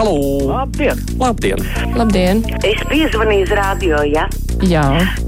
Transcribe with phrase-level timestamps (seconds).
[0.00, 0.16] Halo!
[0.48, 0.96] Labdien!
[1.20, 1.58] Labdien!
[1.92, 2.38] Labdien!
[2.64, 4.22] Es piezvanīju uz radio, ja?
[4.64, 4.84] Jā,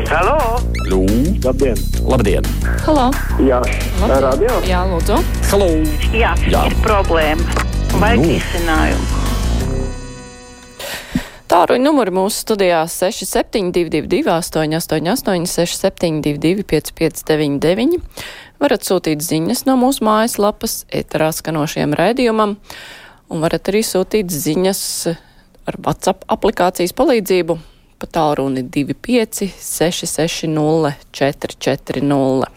[0.09, 0.63] Halo!
[0.89, 1.03] Nu,
[1.45, 1.77] Labdien!
[2.09, 2.47] labdien!
[2.87, 3.11] halo!
[3.45, 3.59] Jā,
[4.01, 4.23] Labdien.
[4.25, 4.55] radio!
[4.65, 5.19] Jā, lūdzu!
[5.51, 5.69] Halo!
[6.17, 6.63] Jā, Jā.
[6.71, 7.45] ir problēma.
[8.01, 8.31] Vajag Nu.
[8.31, 9.05] risinājumu.
[11.53, 18.01] Tāruņa numuri mūsu studijā 6722, 888, 672, 559,
[18.57, 22.57] varat sūtīt ziņas no mūsu mājaslapas, eterā skanošiem raidījumam,
[23.33, 24.83] un varat arī sūtīt ziņas
[25.71, 27.59] ar WhatsApp aplikācijas palīdzību
[28.03, 32.51] pa tālruni 25 660 440.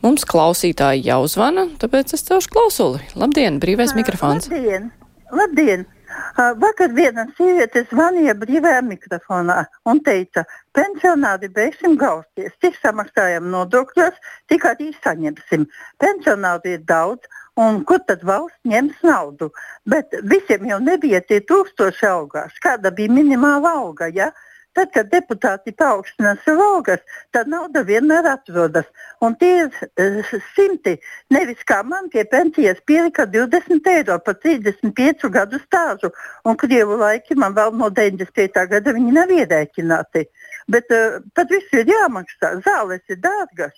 [0.00, 3.02] Mums klausītāji jau zvana, tāpēc es celšu klausuli.
[3.20, 4.48] Labdien, brīvais mikrofons!
[4.48, 4.90] Labdien!
[5.30, 5.84] Labdien.
[6.10, 9.60] Uh, Vakar viena sieviete zvanīja brīvajā mikrofonā
[9.90, 10.42] un teica,
[10.74, 14.18] pensionāri beigsim gausties, cik samaksājam nodokļos,
[14.50, 15.68] tik arī saņemsim.
[16.02, 19.50] Pensionāri ir daudz, un kur tad valsts ņems naudu?
[19.86, 24.10] Bet visiem jau nebija tie tūkstoši algās, kāda bija minimāla alga.
[24.14, 24.30] Ja?
[24.78, 27.00] Tad, kad deputāti paaugstina sev algas,
[27.34, 28.86] tad nauda vienmēr atrodas.
[29.24, 30.94] Un tie ir uh, simti.
[31.34, 36.12] Nevis kā man pie pensijas pielika 20 eiro par 35 gadu stāžu.
[36.46, 38.62] Un krievu laiki man vēl no 95.
[38.70, 40.26] gada viņi nav ierēķināti.
[40.70, 42.54] Bet uh, pat viss ir jāmaksā.
[42.66, 43.74] Zāles ir dārgas.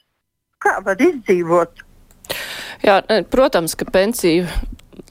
[0.63, 1.81] Kā var izdzīvot?
[2.83, 4.45] Jā, e, protams, ka pensiju.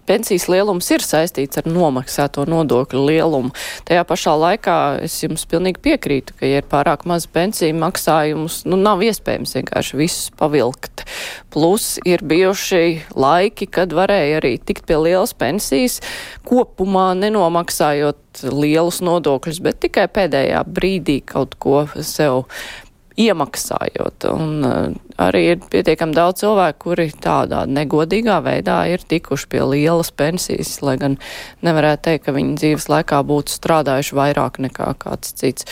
[0.09, 3.53] Pensijas lielums ir saistīts ar nomaksāto nodokļu lielumu.
[3.87, 8.79] Tajā pašā laikā es jums pilnīgi piekrītu, ka, ja ir pārāk maz pensiju maksājumus, nu
[8.81, 11.05] nav iespējams vienkārši visus pavilkt.
[11.53, 15.99] Plus ir bijuši laiki, kad varēja arī tikt pie lielas pensijas,
[16.47, 22.47] kopumā nenomaksājot lielus nodokļus, bet tikai pēdējā brīdī kaut ko sev
[23.19, 24.27] iemaksājot.
[24.31, 24.77] Un uh,
[25.21, 30.97] arī ir pietiekami daudz cilvēku, kuri tādā negodīgā veidā ir tikuši pie lielas pensijas, lai
[31.01, 31.17] gan
[31.65, 35.67] nevarētu teikt, ka viņi dzīves laikā būtu strādājuši vairāk nekā kāds cits.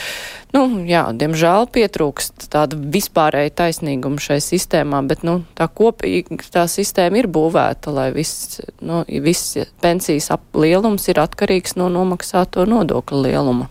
[0.54, 7.22] Nu, jā, diemžēl pietrūkst tāda vispārēja taisnīguma šai sistēmā, bet, nu, tā kopīgi tā sistēma
[7.22, 13.70] ir būvēta, lai viss, nu, viss pensijas lielums ir atkarīgs no nomaksāto nodokļu lieluma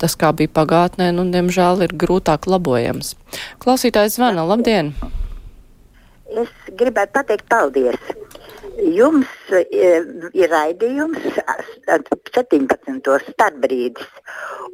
[0.00, 3.14] tas, kā bija pagātnē, nu, diemžēl ir grūtāk labojams.
[3.62, 4.94] Klausītājs zvana, labdien!
[6.30, 7.98] Es gribētu pateikt paldies.
[8.80, 9.62] Jums e,
[10.32, 11.72] ir raidījums as-
[12.30, 13.16] 17.
[13.32, 14.06] starpbrīdis,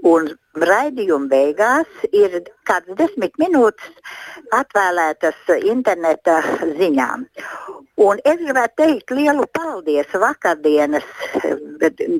[0.06, 0.28] un
[0.60, 2.36] raidījuma beigās ir
[2.68, 3.88] kāds desmit minūtes
[4.54, 6.38] atvēlētas interneta
[6.76, 7.24] ziņām.
[8.04, 11.08] Un es gribētu teikt lielu paldies vakardienas
[11.40, 11.56] e,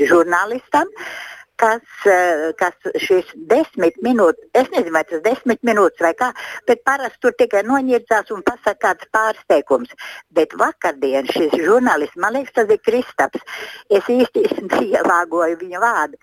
[0.09, 6.33] žurnālistam, kas, eh, kas šīs desmit minūtes, es nezinu, vai tas desmit minūtes vai kā,
[6.69, 9.95] bet parasti tur tikai noņirdzās un pasakā kāds pārsteigums.
[10.37, 13.43] Bet vakardien šis žurnālists, man liekas, tas ir Kristaps,
[13.91, 16.21] es īsti neielāgoju viņa vārdu.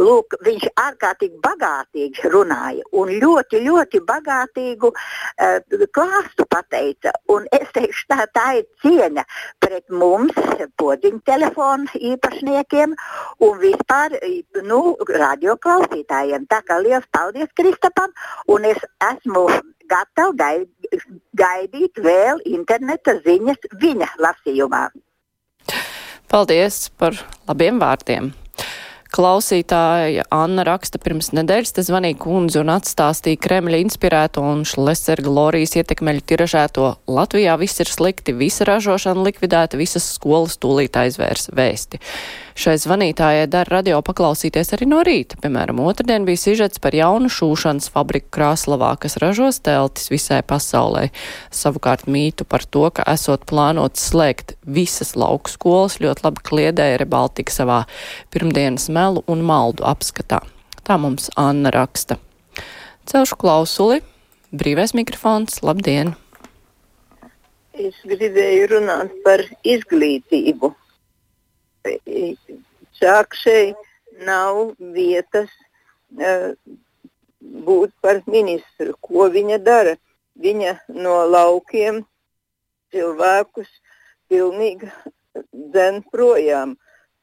[0.00, 5.58] Lūk, viņš ārkārtīgi bagātīgi runāja un ļoti, ļoti bagātīgu uh,
[5.96, 7.12] klāstu pateica.
[7.32, 9.26] Un es teikšu, tā, tā ir cieņa
[9.60, 10.36] pret mums,
[10.80, 12.96] podziņu telefonu īpašniekiem
[13.46, 14.16] un vispār
[14.66, 16.48] nu, radioklausītājiem.
[16.50, 18.14] Tā kā liels paldies Kristapam
[18.48, 19.46] un es esmu
[19.90, 20.68] gatava gaid,
[21.36, 24.84] gaidīt vēl interneta ziņas viņa lasījumā.
[26.30, 27.16] Paldies par
[27.48, 28.30] labiem vārdiem!
[29.10, 35.74] Klausītāja Anna raksta pirms nedēļas, te zvanīja kundze un atstāstīja Kremļa inspirēto un Šleser Glorijas
[35.80, 41.98] ietekmeļu tiražēto Latvijā viss ir slikti, visa ražošana likvidēta, visas skolas tūlīt aizvērs vēsti.
[42.58, 45.38] Šai zvanītājai dara radio paklausīties arī no rīta.
[45.42, 51.08] Piemēram, otrdien bija sižets par jaunu šūšanas fabriku Krāslavā, kas ražos teltis visai pasaulē.
[51.54, 57.54] Savukārt mītu par to, ka esot plānots slēgt visas lauku skolas, ļoti labi kliedēja Rebaltika
[57.54, 57.84] savā
[58.34, 60.42] pirmdienas melu un maldu apskatā.
[60.82, 62.18] Tā mums Anna raksta.
[63.10, 64.02] Celšu klausuli,
[64.50, 66.16] brīvais mikrofons, labdien!
[67.80, 70.74] Es gribēju runāt par izglītību.
[73.00, 73.74] Čākšai
[74.26, 75.50] nav vietas
[76.18, 76.52] uh,
[77.40, 78.94] būt par ministru.
[79.00, 79.96] Ko viņa dara?
[80.40, 82.04] Viņa no laukiem
[82.92, 83.68] cilvēkus
[84.30, 84.90] pilnīgi
[85.72, 86.76] dzen projām.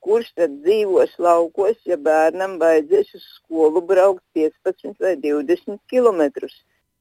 [0.08, 6.48] Kurš tad dzīvos laukos, ja bērnam vajadzēs uz skolu braukt 15 vai 20 km?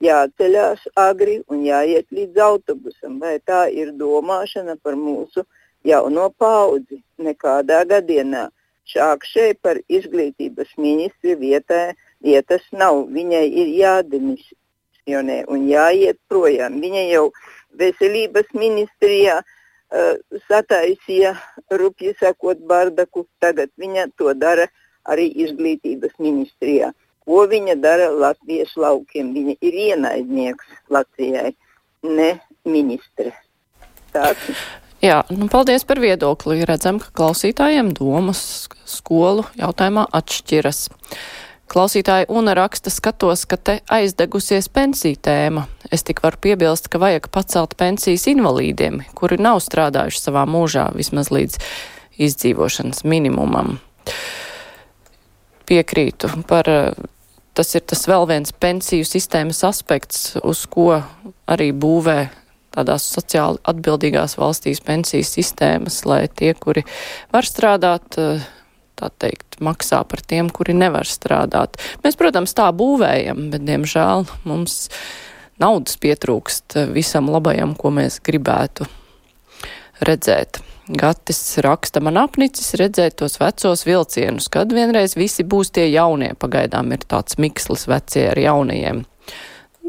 [0.02, 3.20] Jāceļās agri un jāiet līdz autobusam.
[3.20, 5.46] Vai tā ir domāšana par mūsu
[5.86, 7.00] jauno paudzi?
[7.22, 8.48] Nekādā gadienā.
[8.86, 13.06] Šākšai par izglītības ministri vietā vietas nav.
[13.10, 16.78] Viņai ir jādemisionē un jāiet projām.
[16.82, 17.24] Viņa jau
[17.80, 20.14] veselības ministrijā uh,
[20.46, 21.34] sataisīja
[21.82, 23.26] rupji sakot bardaku.
[23.42, 24.68] Tagad viņa to dara
[25.10, 26.92] arī izglītības ministrijā.
[27.26, 29.34] Ko viņa dara Latvijas laukiem?
[29.34, 31.56] Viņa ir ienaidnieks Latvijai,
[32.06, 33.34] ne ministre.
[34.14, 34.66] Tāds.
[35.04, 36.62] Jā, nu, paldies par viedokli.
[36.64, 40.86] Redzam, ka klausītājiem domas skolu jautājumā atšķiras.
[41.66, 45.66] Klausītāji un raksta skatos, ka te aizdegusies pensiju tēma.
[45.92, 51.32] Es tik varu piebilst, ka vajag pacelt pensijas invalīdiem, kuri nav strādājuši savā mūžā vismaz
[51.34, 51.58] līdz
[52.22, 53.76] izdzīvošanas minimumam.
[55.66, 56.70] Piekrītu par,
[57.58, 61.02] tas ir tas vēl viens pensiju sistēmas aspekts, uz ko
[61.50, 62.20] arī būvē
[62.76, 66.84] tādās sociāli atbildīgās valstīs pensiju sistēmas, lai tie, kuri
[67.34, 68.18] var strādāt,
[68.96, 71.80] tā teikt, maksā par tiem, kuri nevar strādāt.
[72.04, 74.86] Mēs, protams, tā būvējam, bet, diemžēl, mums
[75.62, 78.88] naudas pietrūkst visam labajam, ko mēs gribētu
[80.04, 80.60] redzēt.
[80.86, 86.92] Gatis raksta, man apnicis redzēt tos vecos vilcienus, kad vienreiz visi būs tie jaunie, pagaidām
[86.94, 89.02] ir tāds mikslis vecie ar jaunajiem.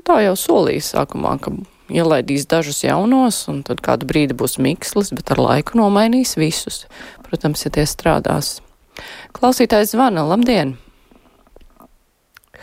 [0.08, 1.54] Tā jau solīja sākumā, ka
[1.90, 6.86] ielaidīs dažus jaunos, un tad kādu brīdi būs mikslis, bet ar laiku nomainīs visus.
[7.28, 8.58] Protams, ja tie strādās.
[9.38, 10.26] Klausītājs zvana.
[10.28, 10.78] Labdien!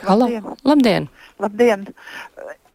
[0.05, 0.29] Halo!
[0.29, 0.53] Labdien!
[0.65, 1.09] Labdien!
[1.39, 1.89] Labdien.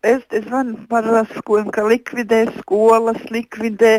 [0.01, 1.03] Es, zvanu par
[1.35, 3.97] skolu, ka likvidē skolas, likvidē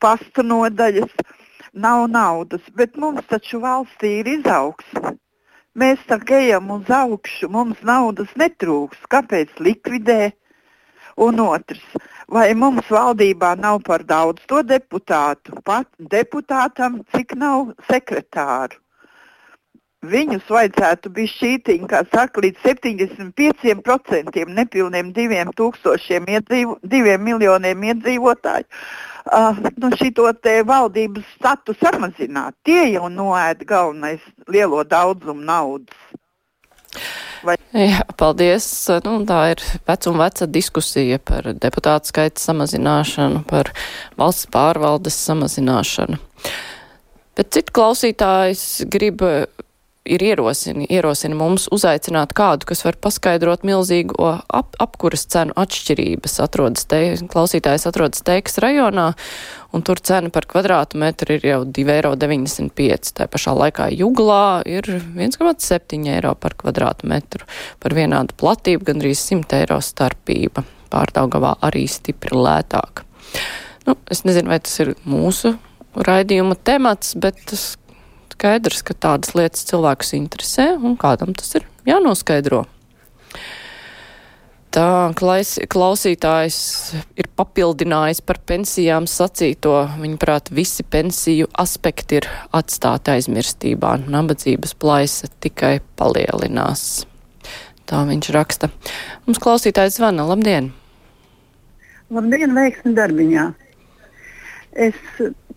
[0.00, 1.12] pasta nodaļas.
[1.76, 5.12] Nav naudas, bet mums taču valstī ir izaugsme.
[5.76, 9.02] Mēs tā kā ejam uz augšu, mums naudas netrūks.
[9.12, 10.32] Kāpēc likvidē?
[11.16, 11.84] Un otrs,
[12.28, 15.54] vai mums valdībā nav par daudz to deputātu?
[15.64, 18.76] Pat deputātam, cik nav sekretāru?
[20.06, 28.68] Viņus vajadzētu būt šītiņi, kā saka, līdz 75% nepilniem diviem tūkstošiem iedzīvo, diviem miljoniem iedzīvotāju.
[29.26, 32.54] Uh, nu, šito te valdības statu samazināt.
[32.62, 34.22] Tie jau noēd galvenais
[34.52, 35.96] lielo daudzumu naudas.
[37.46, 37.56] Vai...
[37.76, 38.66] Jā, paldies.
[39.04, 43.70] Nu, tā ir veca un veca diskusija par deputātu skaita samazināšanu, par
[44.18, 46.18] valsts pārvaldes samazināšanu.
[47.36, 49.22] Bet citu klausītājs grib
[50.06, 56.38] ir ierosina, ierosina mums uzaicināt kādu, kas var paskaidrot milzīgo ap, apkuras cenu atšķirības.
[56.44, 57.00] Atrodas te,
[57.32, 59.08] klausītājs atrodas Teikas rajonā,
[59.76, 63.12] un tur cena par kvadrātu metru ir jau 2,95 eiro.
[63.16, 67.46] Tā pašā laikā Juglā ir 1,7 eiro par kvadrātu metru.
[67.82, 70.64] Par vienādu platību gandrīz 100 eiro starpība.
[70.92, 73.02] Pārdaugavā arī stipri lētāk.
[73.86, 75.56] Nu, es nezinu, vai tas ir mūsu
[75.96, 77.74] raidījuma temats, bet tas
[78.36, 82.66] skaidrs, ka tādas lietas cilvēkus interesē un kādam tas ir jānoskaidro.
[84.76, 86.56] Tā klausītājs
[87.16, 89.72] ir papildinājis par pensijām sacīto.
[90.02, 93.94] Viņaprāt, visi pensiju aspekti ir atstāti aizmirstībā.
[94.04, 97.06] Nabadzības plaisa tikai palielinās.
[97.88, 98.68] Tā viņš raksta.
[99.24, 100.28] Mums klausītājs zvana.
[100.28, 100.74] Labdien!
[102.12, 103.48] Labdien, veiksmi darbiņā!
[104.76, 105.00] Es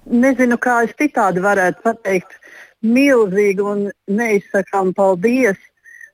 [0.07, 2.38] nezinu, kā es citādi varētu pateikt
[2.85, 5.59] milzīgu un neizsakām paldies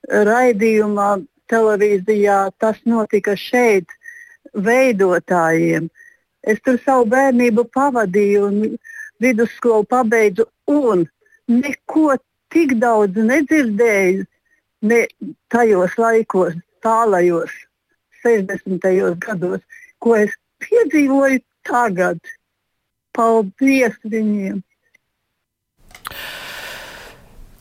[0.10, 1.10] raidījumā
[1.52, 2.40] televīzijā.
[2.60, 3.90] Tas notika šeit
[4.54, 5.90] veidotājiem.
[6.46, 8.78] Es tur savu bērnību pavadīju un
[9.22, 11.06] vidusskolu pabeidzu un
[11.50, 12.18] neko
[12.54, 14.26] tik daudz nedzirdēju
[14.86, 15.02] ne
[15.50, 16.54] tajos laikos,
[16.86, 17.54] tālajos
[18.26, 18.86] 60.
[19.26, 19.62] gados,
[20.00, 22.20] ko es piedzīvoju tagad.
[23.16, 24.62] Paldies viņiem!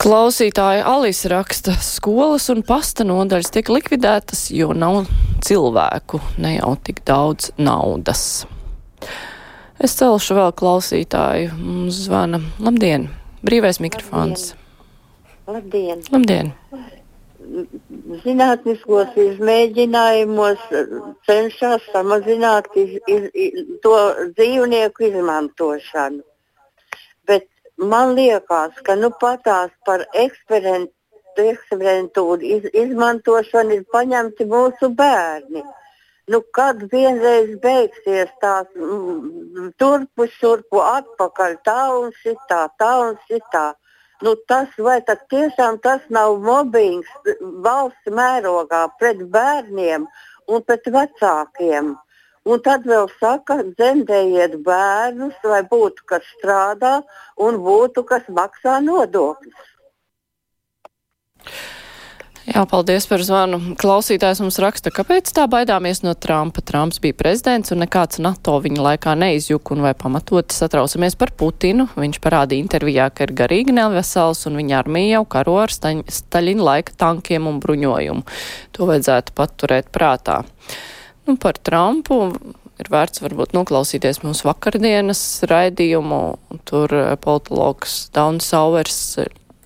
[0.05, 5.07] Klausītāja Alisa raksta, skolas un pasta nodaļas tiek likvidētas, jo nav
[5.47, 8.45] cilvēku, ne jau tik daudz naudas.
[9.81, 11.55] Es celšu vēl klausītāju.
[11.57, 12.43] Mums zvana.
[12.61, 13.09] Labdien!
[13.49, 14.51] Brīvais mikrofons.
[15.49, 16.05] Labdien!
[16.13, 16.53] Labdien.
[18.27, 20.69] Zinātniskos izmēģinājumos
[21.25, 23.97] cenšas samazināt iz, iz, iz, to
[24.37, 26.21] dzīvnieku izmantošanu.
[27.77, 30.93] Man liekas, ka nu patās par eksperimentu,
[31.43, 35.65] eksperimentūru iz, izmantošanu ir paņemti mūsu bērni.
[36.31, 43.65] Nu, kad vienreiz beigsies tās mm, turpu, šurpu, atpakaļ, tā un šitā, tā un šitā.
[44.23, 47.11] Nu, tas vai tad tiešām tas nav mobbings
[47.67, 50.07] valsts mērogā pret bērniem
[50.47, 51.97] un pret vecākiem?
[52.45, 56.99] Un tad vēl saka, dzemdējiet bērnus, lai būtu kas strādā
[57.41, 59.71] un būtu kas maksā nodokļus.
[62.45, 63.57] Jā, paldies par zvanu.
[63.81, 66.61] Klausītājs mums raksta, kāpēc tā baidāmies no Trumpa.
[66.61, 71.89] Trumps bija prezidents un nekāds NATO viņa laikā neizjuka un vai pamatoti satraucamies par Putinu.
[71.97, 76.93] Viņš parādīja intervijā, ka ir garīgi nevesels un viņa armija jau karo ar Staļina laika
[77.01, 78.27] tankiem un bruņojumu.
[78.77, 80.43] To vajadzētu paturēt prātā.
[81.25, 82.19] Nu, par Trumpu
[82.81, 86.21] ir vērts varbūt noklausīties mūsu vakardienas raidījumu.
[86.69, 89.01] Tur eh, politologs Dauns Sauvers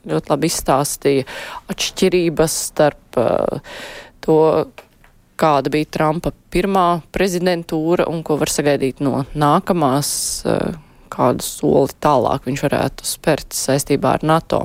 [0.09, 1.25] ļoti labi izstāstīja
[1.69, 3.81] atšķirības starp uh,
[4.25, 4.38] to,
[5.37, 10.11] kāda bija Trumpa pirmā prezidentūra un ko var sagaidīt no nākamās,
[11.12, 14.65] kādu soli tālāk viņš varētu spērt saistībā ar NATO.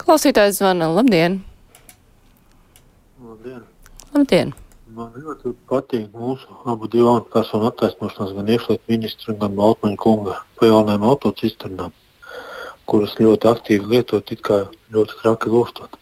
[0.00, 1.40] Klausītājs zvana, labdien!
[3.20, 3.62] Labdien!
[4.14, 4.58] Labdien!
[4.90, 10.70] Man ļoti patīk mūsu abu divu personu attaisnošanās, gan iekšlietu ministra, gan Baltmaņa kunga pa
[10.70, 11.92] jaunajām autocisternām
[12.90, 15.94] kuras ļoti aktīvi lietot, it kā ļoti traki lūstot.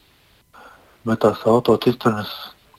[1.04, 2.30] Bet tās autocisternas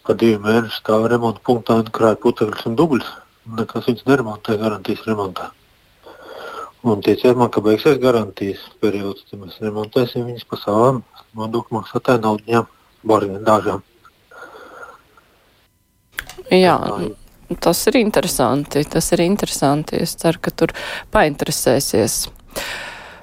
[0.05, 3.09] pa divu mēnešu stāv remonta punktā un krāja putekļus un dubļus.
[3.59, 5.51] Nekas viņas neremontē garantijas remontā.
[6.85, 11.03] Un tieciet man, ka beigsies garantijas periods, tad mēs remontēsim viņas pa savām
[11.37, 12.69] nodokļu maksātāju naudņām,
[13.11, 13.83] bargiem dāžām.
[16.49, 16.77] Jā,
[17.61, 18.83] tas ir interesanti.
[18.89, 20.01] Tas ir interesanti.
[20.03, 20.75] Es ceru, ka tur
[21.13, 22.21] painteresēsies.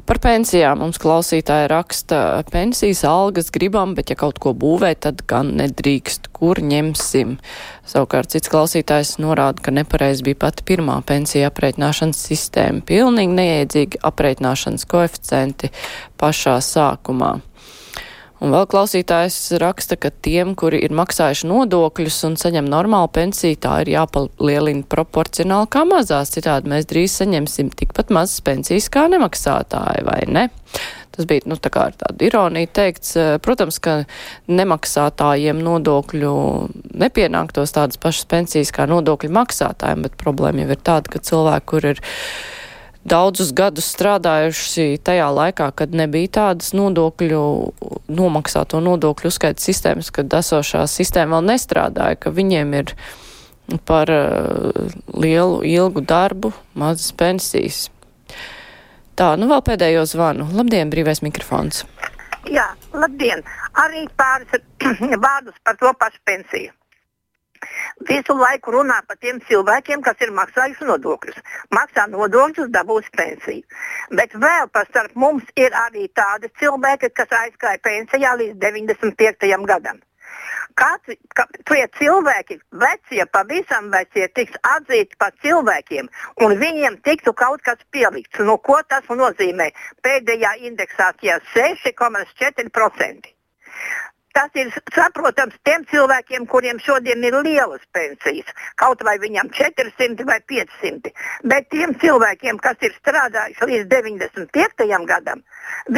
[0.07, 2.19] Par pensijām mums klausītāji raksta,
[2.55, 7.33] pensijas algas gribam, bet ja kaut ko būvē, tad gan nedrīkst, kur ņemsim.
[7.91, 14.87] Savukārt cits klausītājs norāda, ka nepareiz bija pati pirmā pensija apreitināšanas sistēma, pilnīgi neiedzīgi apreitināšanas
[14.95, 15.73] koeficienti
[16.23, 17.33] pašā sākumā.
[18.45, 23.79] Un vēl klausītājs raksta, ka tiem, kuri ir maksājuši nodokļus un saņem normālu pensiju, tā
[23.85, 30.21] ir jāpalielina proporcionāli kā mazās, citādi mēs drīz saņemsim tikpat mazas pensijas kā nemaksātāji, vai
[30.29, 30.45] ne?
[31.17, 33.15] Tas bija, nu, tā kā ar tādu ironiju teikts.
[33.41, 34.03] Protams, ka
[34.53, 36.35] nemaksātājiem nodokļu
[36.93, 41.89] nepienāktos tādas pašas pensijas kā nodokļu maksātājiem, bet problēma jau ir tāda, ka cilvēki, kur
[41.95, 42.05] ir
[43.07, 47.43] daudzus gadus strādājuši tajā laikā, kad nebija tādas nodokļu,
[48.13, 52.95] nomaksāto nodokļu uzskaita sistēmas, kad esošā sistēma vēl nestrādāja, ka viņiem ir
[53.89, 57.87] par uh, lielu, ilgu darbu mazas pensijas.
[59.17, 60.51] Tā, nu vēl pēdējo zvanu.
[60.55, 61.87] Labdien, brīvais mikrofons.
[62.53, 63.43] Jā, labdien.
[63.81, 64.61] Arī pāris
[65.25, 66.75] vārdus par to pašu pensiju
[68.05, 71.39] visu laiku runā par tiem cilvēkiem, kas ir maksājuši nodokļus.
[71.75, 73.63] Maksā nodokļus, dabūs pensiju.
[74.19, 79.65] Bet vēl par starp mums ir arī tādi cilvēki, kas aizgāja pensijā līdz 95.
[79.67, 80.03] gadam.
[80.77, 86.11] Katri, ka, tie cilvēki, vecie, pavisam vecie, tiks atzīti par cilvēkiem,
[86.45, 88.43] un viņiem tiktu kaut kas pielikts.
[88.45, 89.71] Nu, ko tas nozīmē?
[90.05, 93.36] Pēdējā indeksācijā 6,4%.
[94.37, 98.51] Tas ir saprotams tiem cilvēkiem, kuriem šodien ir lielas pensijas,
[98.83, 101.13] kaut vai viņam 400 vai 500.
[101.53, 104.91] Bet tiem cilvēkiem, kas ir strādājuši līdz 95.
[105.09, 105.41] gadam,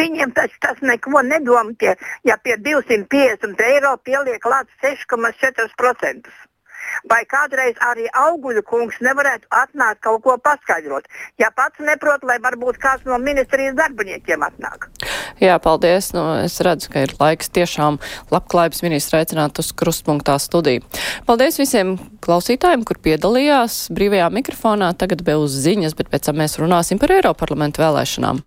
[0.00, 1.96] viņiem tas, tas neko nedomā,
[2.30, 6.30] ja pie 250 eiro pieliek klāt 6,4%.
[7.06, 11.06] Vai kādreiz arī auguļu kungs nevarētu atnākt kaut ko paskaidrot?
[11.38, 14.88] Ja pats neprot, lai varbūt kāds no ministrijas darbiniekiem atnāk.
[15.38, 16.10] Jā, paldies.
[16.16, 18.00] Nu, es redzu, ka ir laiks tiešām
[18.34, 20.82] labklājības ministra aicināt uz krustpunktā studiju.
[21.28, 24.90] Paldies visiem klausītājiem, kur piedalījās brīvajā mikrofonā.
[24.98, 28.42] Tagad bija uz ziņas, bet pēc tam mēs runāsim par Eiroparlamentu vēlēšanām.